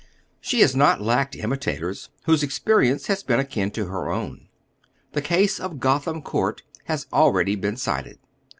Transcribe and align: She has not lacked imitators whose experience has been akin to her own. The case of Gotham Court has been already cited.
She 0.39 0.61
has 0.61 0.75
not 0.75 0.99
lacked 0.99 1.35
imitators 1.35 2.09
whose 2.23 2.41
experience 2.41 3.05
has 3.05 3.21
been 3.21 3.39
akin 3.39 3.69
to 3.73 3.85
her 3.85 4.09
own. 4.11 4.47
The 5.11 5.21
case 5.21 5.59
of 5.59 5.79
Gotham 5.79 6.23
Court 6.23 6.63
has 6.85 7.05
been 7.05 7.13
already 7.19 7.75
cited. 7.75 8.17